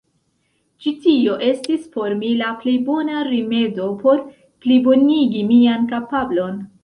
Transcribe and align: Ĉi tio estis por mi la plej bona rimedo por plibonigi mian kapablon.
Ĉi 0.83 0.91
tio 1.01 1.35
estis 1.47 1.83
por 1.97 2.15
mi 2.21 2.31
la 2.39 2.47
plej 2.63 2.73
bona 2.87 3.19
rimedo 3.29 3.91
por 4.01 4.25
plibonigi 4.65 5.47
mian 5.53 5.89
kapablon. 5.93 6.59